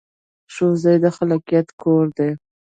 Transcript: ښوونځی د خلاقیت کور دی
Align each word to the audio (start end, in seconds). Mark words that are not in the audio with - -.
ښوونځی 0.53 0.95
د 1.03 1.05
خلاقیت 1.15 1.67
کور 1.81 2.05
دی 2.17 2.29